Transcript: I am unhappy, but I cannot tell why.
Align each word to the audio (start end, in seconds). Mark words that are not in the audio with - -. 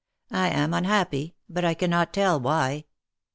I 0.31 0.47
am 0.49 0.73
unhappy, 0.73 1.35
but 1.47 1.63
I 1.63 1.75
cannot 1.75 2.11
tell 2.11 2.39
why. 2.39 2.85